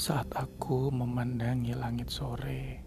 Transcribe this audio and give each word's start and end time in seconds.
Saat 0.00 0.32
aku 0.32 0.88
memandangi 0.88 1.76
langit 1.76 2.08
sore, 2.08 2.80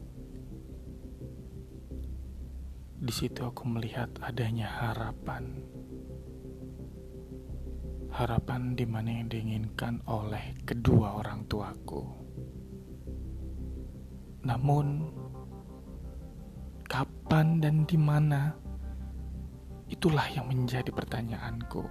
di 2.98 3.14
situ 3.14 3.46
aku 3.46 3.70
melihat 3.70 4.10
adanya 4.26 4.66
harapan. 4.66 5.62
Harapan 8.10 8.74
di 8.74 8.90
mana 8.90 9.14
yang 9.14 9.30
diinginkan 9.30 10.02
oleh 10.10 10.58
kedua 10.66 11.22
orang 11.22 11.46
tuaku. 11.46 12.02
Namun, 14.50 15.06
kapan 16.90 17.62
dan 17.62 17.86
di 17.86 17.98
mana? 18.02 18.58
Itulah 19.86 20.26
yang 20.34 20.50
menjadi 20.50 20.90
pertanyaanku. 20.90 21.86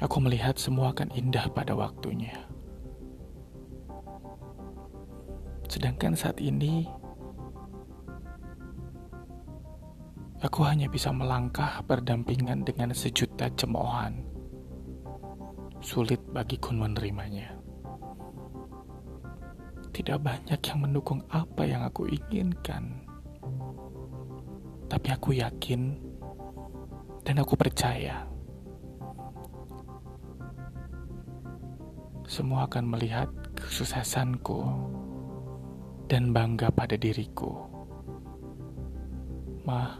Aku 0.00 0.16
melihat 0.16 0.56
semua 0.56 0.96
akan 0.96 1.12
indah 1.12 1.48
pada 1.52 1.72
waktunya. 1.76 2.50
Sedangkan 5.70 6.18
saat 6.18 6.42
ini, 6.42 6.82
aku 10.42 10.66
hanya 10.66 10.90
bisa 10.90 11.14
melangkah 11.14 11.78
berdampingan 11.86 12.66
dengan 12.66 12.90
sejuta 12.90 13.46
cemoohan. 13.54 14.18
Sulit 15.78 16.18
bagiku 16.34 16.74
menerimanya. 16.74 17.54
Tidak 19.94 20.18
banyak 20.18 20.58
yang 20.58 20.78
mendukung 20.82 21.22
apa 21.30 21.62
yang 21.62 21.86
aku 21.86 22.10
inginkan. 22.10 23.06
Tapi 24.90 25.08
aku 25.14 25.38
yakin 25.38 25.94
dan 27.22 27.38
aku 27.38 27.54
percaya 27.54 28.26
semua 32.26 32.66
akan 32.66 32.90
melihat 32.90 33.30
kesuksesanku 33.54 34.62
dan 36.10 36.34
bangga 36.34 36.74
pada 36.74 36.98
diriku. 36.98 37.70
Ma, 39.62 39.94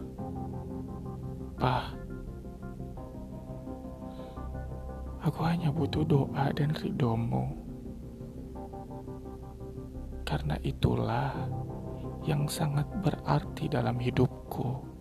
Pa, 1.55 1.95
aku 5.23 5.39
hanya 5.47 5.71
butuh 5.71 6.03
doa 6.03 6.51
dan 6.51 6.75
ridomu. 6.75 7.55
Karena 10.27 10.59
itulah 10.67 11.31
yang 12.27 12.43
sangat 12.51 12.91
berarti 12.99 13.71
dalam 13.71 13.95
hidupku. 13.95 14.91